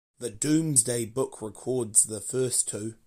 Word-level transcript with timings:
The 0.17 0.31
Domesday 0.31 1.05
Book 1.05 1.41
records 1.43 2.03
the 2.05 2.19
first 2.21 2.67
two. 2.67 2.95